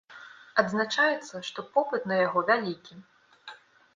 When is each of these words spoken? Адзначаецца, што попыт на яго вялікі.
Адзначаецца, 0.61 1.35
што 1.49 1.65
попыт 1.75 2.09
на 2.11 2.15
яго 2.21 2.39
вялікі. 2.49 2.93